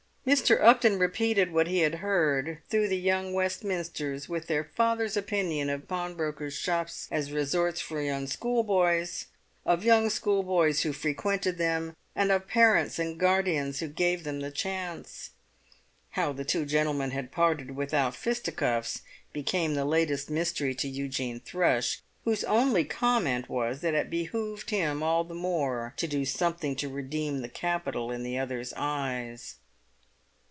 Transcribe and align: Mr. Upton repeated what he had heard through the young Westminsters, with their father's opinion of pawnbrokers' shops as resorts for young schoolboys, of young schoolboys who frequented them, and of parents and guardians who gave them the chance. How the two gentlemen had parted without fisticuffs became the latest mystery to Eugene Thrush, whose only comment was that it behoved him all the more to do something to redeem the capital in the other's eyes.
Mr. 0.23 0.61
Upton 0.63 0.99
repeated 0.99 1.51
what 1.51 1.65
he 1.65 1.79
had 1.79 1.95
heard 1.95 2.59
through 2.69 2.87
the 2.89 2.97
young 2.99 3.33
Westminsters, 3.33 4.29
with 4.29 4.45
their 4.45 4.63
father's 4.63 5.17
opinion 5.17 5.67
of 5.67 5.87
pawnbrokers' 5.87 6.53
shops 6.55 7.07
as 7.09 7.31
resorts 7.31 7.81
for 7.81 7.99
young 7.99 8.27
schoolboys, 8.27 9.25
of 9.65 9.83
young 9.83 10.11
schoolboys 10.11 10.83
who 10.83 10.93
frequented 10.93 11.57
them, 11.57 11.95
and 12.15 12.31
of 12.31 12.47
parents 12.47 12.99
and 12.99 13.19
guardians 13.19 13.79
who 13.79 13.87
gave 13.87 14.23
them 14.23 14.41
the 14.41 14.51
chance. 14.51 15.31
How 16.11 16.33
the 16.33 16.45
two 16.45 16.65
gentlemen 16.67 17.09
had 17.09 17.31
parted 17.31 17.71
without 17.75 18.15
fisticuffs 18.15 19.01
became 19.33 19.73
the 19.73 19.85
latest 19.85 20.29
mystery 20.29 20.75
to 20.75 20.87
Eugene 20.87 21.39
Thrush, 21.39 21.99
whose 22.25 22.43
only 22.43 22.85
comment 22.85 23.49
was 23.49 23.81
that 23.81 23.95
it 23.95 24.11
behoved 24.11 24.69
him 24.69 25.01
all 25.01 25.23
the 25.23 25.33
more 25.33 25.95
to 25.97 26.05
do 26.07 26.25
something 26.25 26.75
to 26.75 26.87
redeem 26.87 27.41
the 27.41 27.49
capital 27.49 28.11
in 28.11 28.21
the 28.21 28.37
other's 28.37 28.71
eyes. 28.77 29.55